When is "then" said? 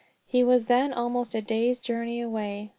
0.65-0.93